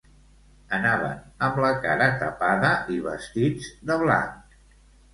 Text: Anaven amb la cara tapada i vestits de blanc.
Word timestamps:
Anaven 0.77 1.19
amb 1.49 1.61
la 1.67 1.71
cara 1.85 2.09
tapada 2.23 2.75
i 2.97 3.01
vestits 3.13 3.73
de 3.93 4.03
blanc. 4.07 4.61